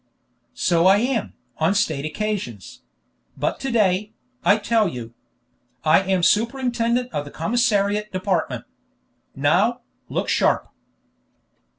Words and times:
"So 0.55 0.87
I 0.87 0.97
am, 0.97 1.33
on 1.59 1.75
state 1.75 2.05
occasions; 2.05 2.81
but 3.37 3.59
to 3.59 3.69
day, 3.69 4.13
I 4.43 4.57
tell 4.57 4.87
you. 4.87 5.13
I 5.83 6.01
am 6.01 6.23
superintendent 6.23 7.13
of 7.13 7.23
the 7.23 7.29
commissariat 7.29 8.11
department. 8.11 8.65
Now, 9.35 9.81
look 10.09 10.27
sharp!" 10.27 10.69